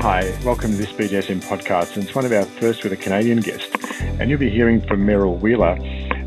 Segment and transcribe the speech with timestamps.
[0.00, 1.94] Hi, welcome to this BJSM podcast.
[1.94, 3.68] And it's one of our first with a Canadian guest.
[4.18, 5.74] And you'll be hearing from Meryl Wheeler,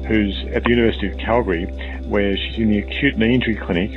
[0.07, 1.65] who's at the University of Calgary,
[2.04, 3.89] where she's in the acute knee injury clinic.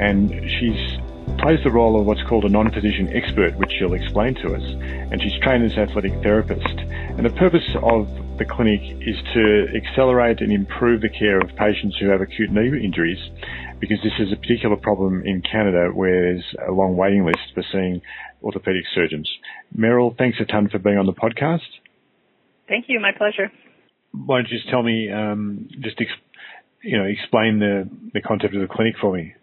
[0.00, 0.98] And she's
[1.36, 4.62] plays the role of what's called a non-physician expert, which she'll explain to us.
[4.62, 6.66] And she's trained as an athletic therapist.
[6.66, 8.08] And the purpose of
[8.38, 12.68] the clinic is to accelerate and improve the care of patients who have acute knee
[12.82, 13.18] injuries
[13.80, 17.64] because this is a particular problem in Canada where there's a long waiting list for
[17.72, 18.00] seeing
[18.42, 19.28] orthopedic surgeons.
[19.76, 21.66] Meryl, thanks a ton for being on the podcast.
[22.68, 23.00] Thank you.
[23.00, 23.50] My pleasure.
[24.12, 26.10] Why don't you just tell me, um, just ex-
[26.82, 29.34] you know, explain the the concept of the clinic for me?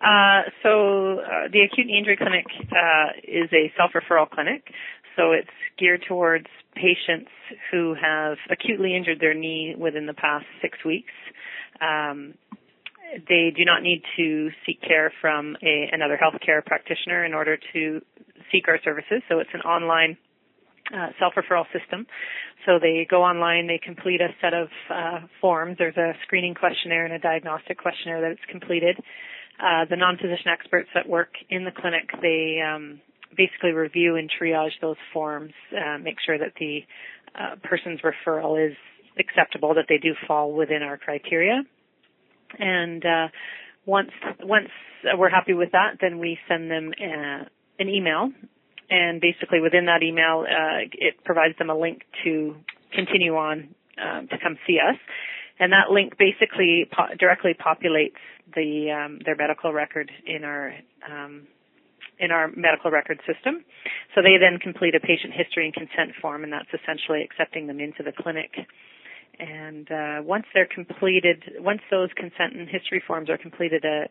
[0.00, 4.72] Uh, so uh, the acute knee injury clinic uh, is a self-referral clinic.
[5.16, 7.30] So it's geared towards patients
[7.70, 11.12] who have acutely injured their knee within the past six weeks.
[11.82, 12.34] Um,
[13.28, 18.00] they do not need to seek care from a, another healthcare practitioner in order to
[18.52, 19.22] seek our services.
[19.28, 20.16] So it's an online
[20.94, 22.06] uh, self-referral system.
[22.66, 25.76] So they go online, they complete a set of uh, forms.
[25.78, 28.96] There's a screening questionnaire and a diagnostic questionnaire that it's completed.
[29.58, 33.00] Uh, the non-physician experts that work in the clinic, they um,
[33.36, 36.80] basically review and triage those forms, uh, make sure that the
[37.38, 38.76] uh, person's referral is
[39.18, 41.62] acceptable, that they do fall within our criteria.
[42.58, 43.28] And uh,
[43.86, 44.10] once
[44.42, 44.68] once
[45.16, 47.44] we're happy with that, then we send them uh,
[47.78, 48.30] an email,
[48.90, 52.56] and basically within that email, uh, it provides them a link to
[52.92, 54.96] continue on um, to come see us.
[55.58, 58.20] And that link basically po- directly populates
[58.54, 60.74] the um, their medical record in our
[61.08, 61.46] um,
[62.18, 63.64] in our medical record system.
[64.14, 67.80] So they then complete a patient history and consent form, and that's essentially accepting them
[67.80, 68.52] into the clinic.
[69.38, 74.08] And uh, once they're completed, once those consent and history forms are completed, a,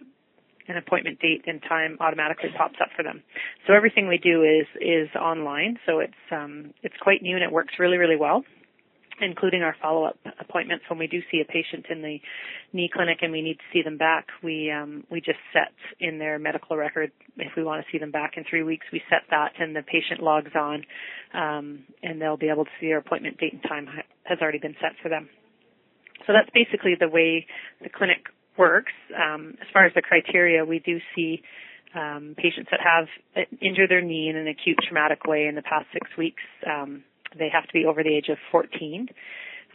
[0.67, 3.21] an appointment date and time automatically pops up for them.
[3.67, 5.77] So everything we do is is online.
[5.85, 8.43] So it's um, it's quite new and it works really really well
[9.21, 10.85] including our follow-up appointments.
[10.89, 12.19] When we do see a patient in the
[12.73, 16.19] knee clinic and we need to see them back we um, we just set in
[16.19, 17.11] their medical record.
[17.37, 19.83] If we want to see them back in three weeks we set that and the
[19.83, 20.83] patient logs on
[21.33, 23.87] um, and they'll be able to see their appointment date and time
[24.23, 25.29] has already been set for them.
[26.27, 27.47] So that's basically the way
[27.81, 28.25] the clinic
[28.57, 28.91] works.
[29.15, 31.41] Um, as far as the criteria we do see
[31.95, 33.07] um, patients that have
[33.61, 36.43] injured their knee in an acute traumatic way in the past six weeks.
[36.67, 37.03] Um,
[37.37, 39.07] they have to be over the age of 14.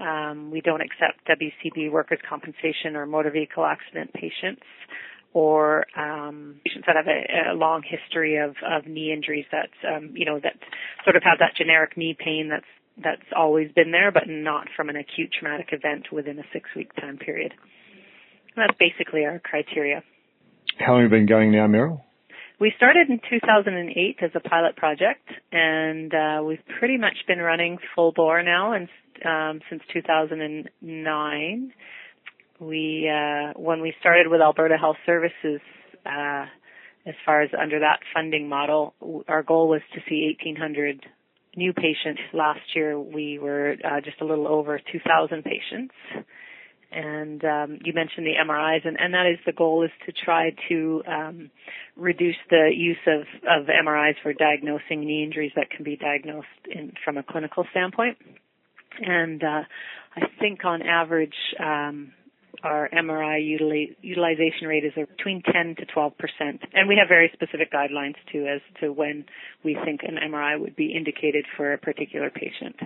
[0.00, 4.62] Um, we don't accept WCB workers' compensation or motor vehicle accident patients
[5.32, 10.10] or um, patients that have a, a long history of, of knee injuries that um,
[10.14, 10.54] you know that
[11.04, 12.64] sort of have that generic knee pain that's
[13.03, 17.19] that's always been there, but not from an acute traumatic event within a six-week time
[17.19, 17.53] period.
[18.56, 20.04] And that's basically our criteria.
[20.78, 22.03] How long have you been going now, Meryl?
[22.64, 27.76] We started in 2008 as a pilot project, and uh, we've pretty much been running
[27.94, 28.88] full bore now, and
[29.22, 31.72] um, since 2009.
[32.60, 35.60] We uh, when we started with Alberta Health Services,
[36.06, 36.47] uh,
[37.04, 38.94] as far as under that funding model,
[39.28, 41.04] our goal was to see 1,800
[41.56, 42.22] new patients.
[42.32, 45.92] Last year, we were uh, just a little over 2,000 patients
[46.94, 50.50] and um, you mentioned the MRIs, and, and that is the goal is to try
[50.69, 51.50] to um,
[51.97, 56.93] reduce the use of, of MRIs for diagnosing knee injuries that can be diagnosed in,
[57.05, 58.16] from a clinical standpoint.
[59.00, 59.62] And uh,
[60.16, 62.12] I think on average, um,
[62.62, 67.28] our MRI utili- utilization rate is between 10 to 12 percent, and we have very
[67.34, 69.25] specific guidelines too as to when
[69.65, 72.76] we think an MRI would be indicated for a particular patient.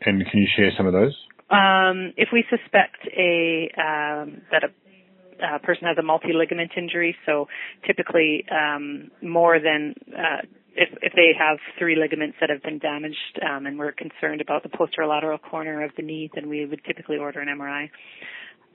[0.00, 1.14] And can you share some of those?
[1.50, 7.46] Um, if we suspect a um, that a, a, person has a multi-ligament injury, so
[7.86, 10.42] typically um, more than uh,
[10.74, 14.62] if, if they have three ligaments that have been damaged, um, and we're concerned about
[14.62, 17.88] the posterolateral corner of the knee, then we would typically order an MRI.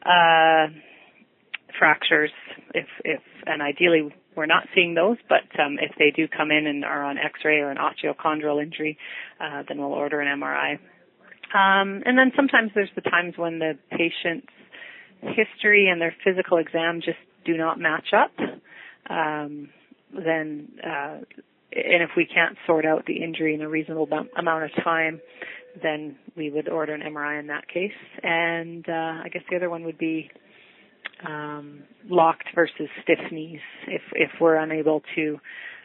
[0.05, 0.73] Uh,
[1.77, 2.31] fractures,
[2.73, 6.65] if if and ideally we're not seeing those, but um, if they do come in
[6.67, 8.97] and are on X-ray or an osteochondral injury,
[9.39, 10.79] uh, then we'll order an MRI.
[11.53, 14.47] Um, and then sometimes there's the times when the patient's
[15.21, 18.31] history and their physical exam just do not match up.
[19.09, 19.69] Um,
[20.13, 21.17] then, uh,
[21.71, 24.07] and if we can't sort out the injury in a reasonable
[24.37, 25.21] amount of time,
[25.81, 27.91] then we would order an MRI in that case.
[28.21, 30.29] And uh, I guess the other one would be
[31.27, 33.59] um, locked versus stiff knees.
[33.87, 35.39] If if we're unable to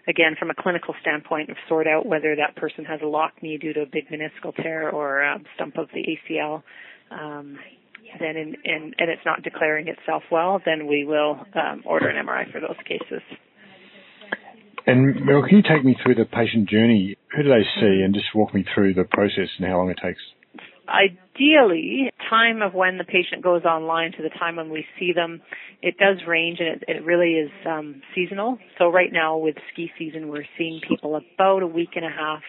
[0.08, 3.72] again, from a clinical standpoint, sort out whether that person has a locked knee due
[3.74, 6.62] to a big meniscal tear or a stump of the ACL.
[7.10, 7.58] Um,
[8.18, 12.26] then in, in, and it's not declaring itself well, then we will um, order an
[12.26, 13.22] MRI for those cases.
[14.86, 17.16] And Meryl, can you take me through the patient journey?
[17.36, 19.98] Who do they see and just walk me through the process and how long it
[20.02, 20.20] takes?
[20.88, 25.42] Ideally, time of when the patient goes online to the time when we see them,
[25.82, 28.58] it does range and it, it really is um, seasonal.
[28.78, 32.42] So right now with ski season, we're seeing people about a week and a half.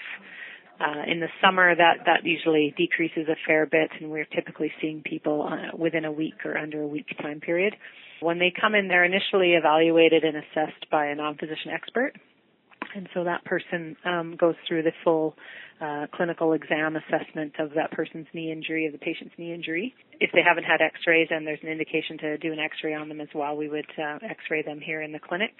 [0.79, 5.01] Uh, in the summer, that that usually decreases a fair bit, and we're typically seeing
[5.03, 7.75] people uh, within a week or under a week time period.
[8.21, 12.13] When they come in, they're initially evaluated and assessed by a non-physician expert,
[12.95, 15.35] and so that person um, goes through the full
[15.81, 19.93] uh, clinical exam assessment of that person's knee injury, of the patient's knee injury.
[20.19, 23.21] If they haven't had x-rays and there's an indication to do an x-ray on them
[23.21, 25.53] as well, we would uh, x-ray them here in the clinic.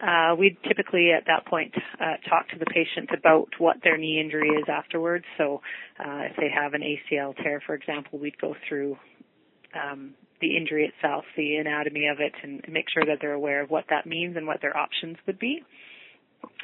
[0.00, 4.18] Uh, we'd typically at that point uh, talk to the patient about what their knee
[4.18, 5.26] injury is afterwards.
[5.36, 5.60] So
[5.98, 8.96] uh, if they have an ACL tear, for example, we'd go through
[9.74, 13.68] um, the injury itself, the anatomy of it, and make sure that they're aware of
[13.68, 15.62] what that means and what their options would be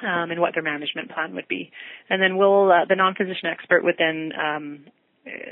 [0.03, 1.71] um, and what their management plan would be.
[2.11, 4.85] And then we'll, uh, the non-physician expert would then um,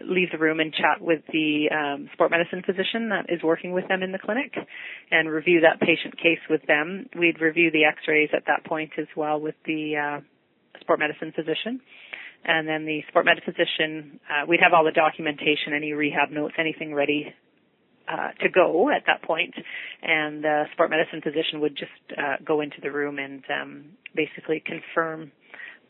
[0.06, 3.88] leave the room and chat with the um, sport medicine physician that is working with
[3.88, 4.55] them in the clinic
[5.11, 7.06] and review that patient case with them.
[7.19, 10.21] We'd review the x-rays at that point as well with the uh,
[10.81, 11.81] sport medicine physician.
[12.44, 16.55] And then the sport med physician, uh, we'd have all the documentation, any rehab notes,
[16.59, 17.32] anything ready
[18.09, 19.55] uh, to go at that point,
[20.03, 23.85] and the sport medicine physician would just uh, go into the room and um,
[24.15, 25.33] basically confirm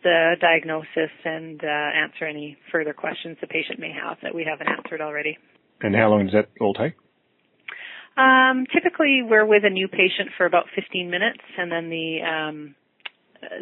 [0.03, 4.69] the diagnosis and uh, answer any further questions the patient may have that we haven't
[4.69, 5.39] answered already.
[5.81, 6.95] And how long does that all take?
[8.17, 12.75] Um, typically, we're with a new patient for about 15 minutes, and then the um,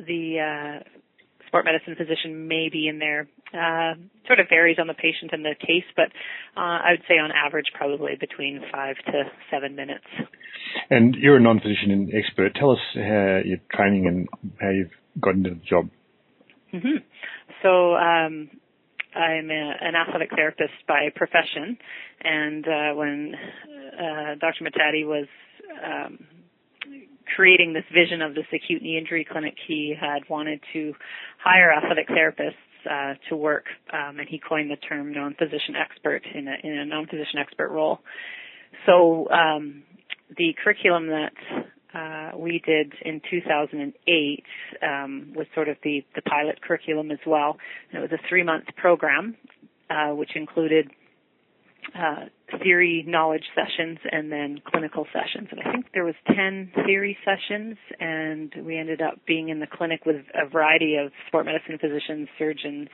[0.07, 0.85] the uh,
[1.53, 3.29] sport medicine physician may be in there.
[3.53, 3.93] Uh,
[4.27, 6.07] sort of varies on the patient and the case, but
[6.57, 10.07] uh, I would say on average probably between five to seven minutes.
[10.89, 12.55] And you're a non-physician expert.
[12.59, 14.29] Tell us how your training and
[14.59, 15.91] how you've got into the job.
[16.73, 17.05] Mm-hmm.
[17.63, 18.49] So um,
[19.15, 21.77] I'm a, an athletic therapist by profession,
[22.25, 23.35] and uh, when
[23.93, 24.65] uh, Dr.
[24.65, 25.27] Mohtadi was
[25.85, 26.19] um,
[27.37, 30.95] creating this vision of this acute knee injury clinic, he had wanted to
[31.43, 32.55] hire athletic therapists
[32.91, 36.85] uh, to work, um, and he coined the term non-physician expert in a, in a
[36.85, 38.01] non-physician expert role.
[38.87, 39.83] So um,
[40.37, 41.33] the curriculum that
[41.95, 44.45] uh, we did in 2008
[44.83, 47.59] um, was sort of the, the pilot curriculum as well.
[47.93, 49.37] And it was a three-month program,
[49.91, 50.91] uh, which included
[51.97, 52.27] uh,
[52.63, 55.49] theory knowledge sessions and then clinical sessions.
[55.51, 59.67] And I think there was 10 theory sessions and we ended up being in the
[59.67, 62.89] clinic with a variety of sport medicine physicians, surgeons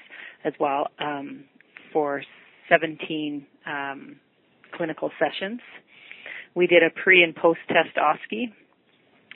[0.45, 1.45] as well, um,
[1.93, 2.23] for
[2.69, 4.17] 17 um,
[4.77, 5.61] clinical sessions.
[6.55, 8.53] We did a pre and post test OSCE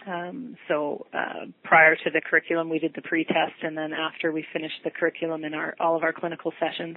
[0.06, 4.44] um, so uh, prior to the curriculum, we did the pre-test, and then after we
[4.52, 6.96] finished the curriculum in our all of our clinical sessions,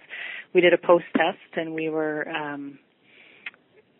[0.53, 2.79] we did a post-test, and we were um,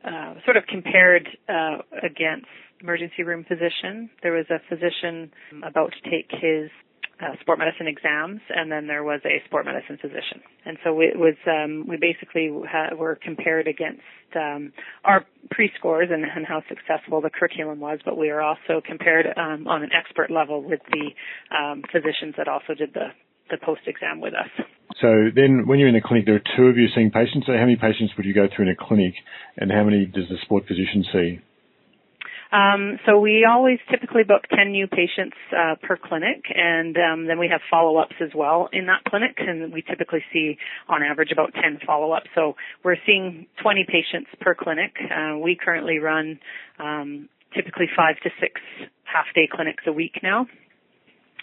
[0.06, 2.48] uh, sort of compared uh, against
[2.82, 4.10] emergency room physician.
[4.22, 5.32] There was a physician
[5.64, 6.70] about to take his
[7.22, 10.42] uh, sport medicine exams, and then there was a sport medicine physician.
[10.66, 14.02] And so it was um, we basically ha- were compared against
[14.36, 14.74] um,
[15.06, 19.66] our pre-scores and, and, how successful the curriculum was, but we were also compared um,
[19.68, 23.08] on an expert level with the um, physicians that also did the
[23.50, 24.50] the post exam with us.
[25.02, 27.48] So then, when you're in the clinic, there are two of you seeing patients.
[27.48, 29.14] So how many patients would you go through in a clinic,
[29.58, 31.40] and how many does the sport physician see?
[32.52, 37.40] Um, so we always typically book 10 new patients uh, per clinic, and um, then
[37.40, 41.54] we have follow-ups as well in that clinic, and we typically see on average about
[41.54, 42.30] 10 follow-ups.
[42.34, 44.96] So we're seeing 20 patients per clinic.
[45.02, 46.40] Uh, we currently run
[46.80, 48.62] um, typically five to six
[49.04, 50.48] half-day clinics a week now.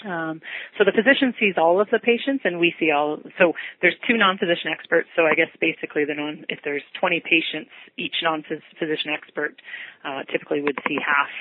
[0.04, 0.40] Um,
[0.78, 3.18] so the physician sees all of the patients, and we see all.
[3.38, 5.08] So there's two non-physician experts.
[5.16, 9.54] So I guess basically the non, if there's 20 patients, each non-physician expert
[10.04, 11.32] uh, typically would see half,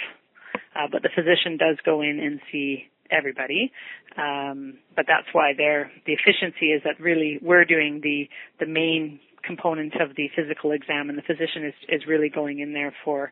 [0.76, 3.72] uh, but the physician does go in and see everybody.
[4.18, 8.28] Um, but that's why there the efficiency is that really we're doing the
[8.60, 12.74] the main component of the physical exam, and the physician is, is really going in
[12.74, 13.32] there for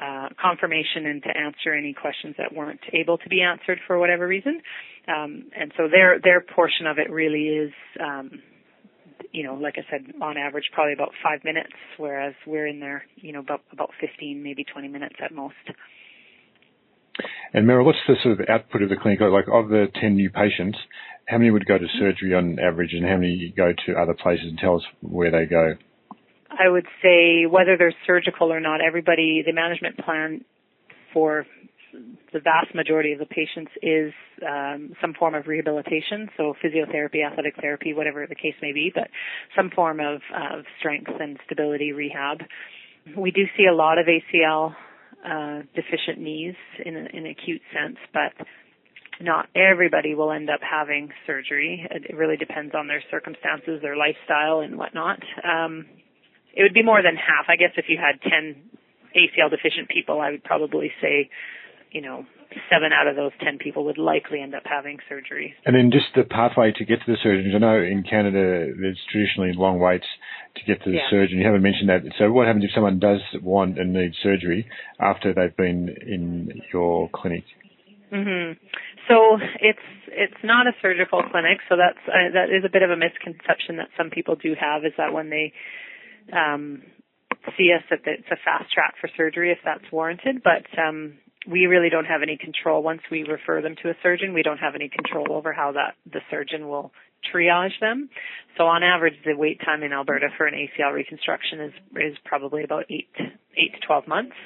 [0.00, 4.26] uh, confirmation and to answer any questions that weren't able to be answered for whatever
[4.26, 4.60] reason.
[5.08, 8.30] Um, and so their their portion of it really is, um,
[9.32, 13.04] you know, like I said, on average, probably about five minutes, whereas we're in there,
[13.16, 15.54] you know, about about 15, maybe 20 minutes at most.
[17.52, 19.20] And Meryl, what's the sort of output of the clinic?
[19.20, 20.78] Like of the 10 new patients,
[21.30, 24.46] how many would go to surgery on average and how many go to other places
[24.48, 25.74] and tell us where they go?
[26.50, 30.44] I would say whether they're surgical or not, everybody, the management plan
[31.14, 31.46] for
[32.32, 34.12] the vast majority of the patients is
[34.46, 39.08] um, some form of rehabilitation, so physiotherapy, athletic therapy, whatever the case may be, but
[39.56, 42.38] some form of, of strength and stability rehab.
[43.16, 44.74] We do see a lot of ACL
[45.24, 48.46] uh, deficient knees in an acute sense, but
[49.20, 51.86] not everybody will end up having surgery.
[51.90, 55.20] It really depends on their circumstances, their lifestyle, and whatnot.
[55.44, 55.86] Um,
[56.54, 57.46] it would be more than half.
[57.48, 58.56] I guess if you had 10
[59.16, 61.30] ACL deficient people, I would probably say,
[61.92, 62.24] you know,
[62.68, 65.54] seven out of those 10 people would likely end up having surgery.
[65.64, 67.54] And then just the pathway to get to the surgeons.
[67.54, 70.06] I know in Canada there's traditionally long waits
[70.56, 71.10] to get to the yeah.
[71.10, 71.38] surgeon.
[71.38, 72.02] You haven't mentioned that.
[72.18, 74.66] So what happens if someone does want and need surgery
[74.98, 77.44] after they've been in your clinic?
[78.12, 78.58] Mm-hmm.
[79.08, 82.90] So it's it's not a surgical clinic, so that's uh, that is a bit of
[82.90, 85.52] a misconception that some people do have is that when they
[86.32, 86.82] um,
[87.56, 91.14] see us that it's a fast track for surgery if that's warranted, but um,
[91.48, 94.34] we really don't have any control once we refer them to a surgeon.
[94.34, 96.92] We don't have any control over how that the surgeon will
[97.32, 98.10] triage them.
[98.56, 102.64] So on average, the wait time in Alberta for an ACL reconstruction is is probably
[102.64, 103.08] about eight
[103.56, 104.36] eight to twelve months.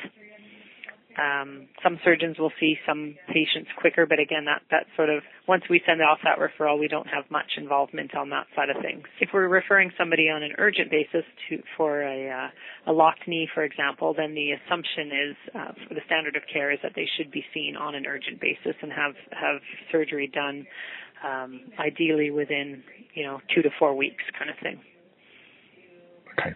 [1.19, 5.63] Um, some surgeons will see some patients quicker, but again, that, that sort of, once
[5.71, 9.05] we send off that referral, we don't have much involvement on that side of things.
[9.21, 13.49] If we're referring somebody on an urgent basis to, for a, uh, a locked knee,
[13.55, 17.31] for example, then the assumption is, uh, the standard of care is that they should
[17.31, 19.61] be seen on an urgent basis and have, have
[19.93, 20.67] surgery done,
[21.25, 22.83] um, ideally within,
[23.15, 24.81] you know, two to four weeks kind of thing.
[26.39, 26.55] Okay.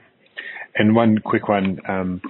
[0.75, 2.21] And one quick one, um,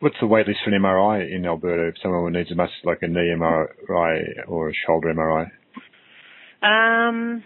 [0.00, 2.98] What's the wait list for an MRI in Alberta if someone needs a muscle like
[3.02, 5.50] a knee MRI or a shoulder MRI?
[6.62, 7.42] Um,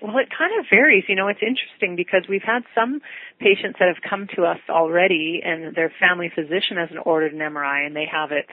[0.00, 1.04] well, it kind of varies.
[1.08, 3.00] You know, it's interesting because we've had some
[3.40, 7.86] patients that have come to us already and their family physician has ordered an MRI
[7.86, 8.46] and they have it,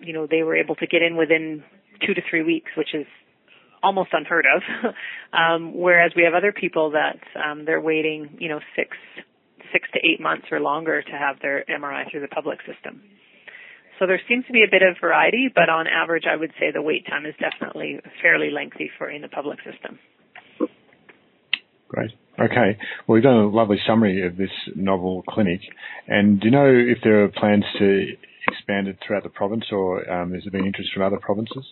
[0.00, 1.62] you know, they were able to get in within
[2.06, 3.06] two to three weeks, which is
[3.82, 4.62] almost unheard of.
[5.32, 8.96] um, whereas we have other people that um, they're waiting, you know, six
[9.72, 13.02] six to eight months or longer to have their MRI through the public system.
[13.98, 16.72] So there seems to be a bit of variety, but on average, I would say
[16.72, 19.98] the wait time is definitely fairly lengthy for in the public system.
[21.88, 22.10] Great.
[22.40, 22.78] Okay.
[23.06, 25.60] Well, we've done a lovely summary of this novel clinic.
[26.08, 28.06] And do you know if there are plans to
[28.48, 31.64] expand it throughout the province or um, has there been interest from other provinces?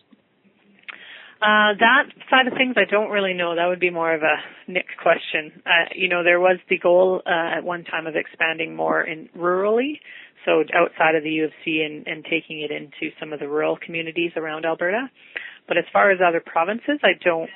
[1.41, 3.55] Uh, that side of things, I don't really know.
[3.57, 5.63] That would be more of a Nick question.
[5.65, 9.31] Uh, you know, there was the goal uh, at one time of expanding more in
[9.35, 10.01] rurally,
[10.45, 13.49] so outside of the U of C and, and taking it into some of the
[13.49, 15.11] rural communities around Alberta.
[15.67, 17.51] But as far as other provinces, I don't,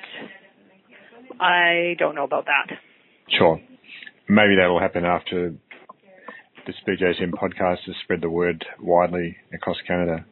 [1.39, 2.75] I don't know about that.
[3.37, 3.61] Sure.
[4.27, 5.53] Maybe that will happen after
[6.65, 10.25] this BJSM podcast has spread the word widely across Canada.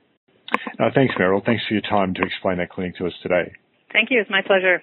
[0.79, 1.43] Uh, thanks, Meryl.
[1.43, 3.53] Thanks for your time to explain that clinic to us today.
[3.91, 4.19] Thank you.
[4.19, 4.81] It's my pleasure.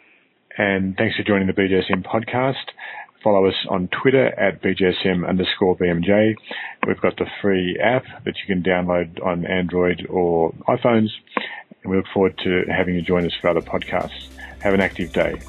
[0.57, 2.55] And thanks for joining the BJSM podcast.
[3.23, 6.35] Follow us on Twitter at BJSM underscore BMJ.
[6.87, 11.11] We've got the free app that you can download on Android or iPhones.
[11.83, 14.29] And we look forward to having you join us for other podcasts.
[14.61, 15.41] Have an active day.